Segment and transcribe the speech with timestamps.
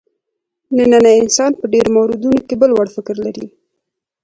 [0.75, 3.47] نننی انسان په ډېرو موردونو کې بل وړ فکر کوي.